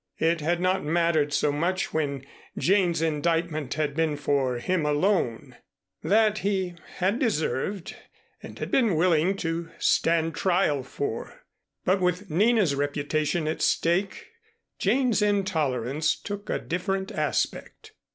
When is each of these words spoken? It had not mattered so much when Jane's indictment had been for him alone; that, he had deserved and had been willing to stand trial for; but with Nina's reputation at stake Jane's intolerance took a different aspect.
It 0.17 0.41
had 0.41 0.59
not 0.59 0.83
mattered 0.83 1.31
so 1.31 1.51
much 1.51 1.93
when 1.93 2.25
Jane's 2.57 3.03
indictment 3.03 3.75
had 3.75 3.93
been 3.95 4.17
for 4.17 4.57
him 4.57 4.83
alone; 4.83 5.57
that, 6.01 6.39
he 6.39 6.73
had 6.95 7.19
deserved 7.19 7.95
and 8.41 8.57
had 8.57 8.71
been 8.71 8.95
willing 8.95 9.37
to 9.37 9.69
stand 9.77 10.33
trial 10.33 10.81
for; 10.81 11.43
but 11.85 12.01
with 12.01 12.31
Nina's 12.31 12.73
reputation 12.73 13.47
at 13.47 13.61
stake 13.61 14.29
Jane's 14.79 15.21
intolerance 15.21 16.15
took 16.15 16.49
a 16.49 16.57
different 16.57 17.11
aspect. 17.11 17.91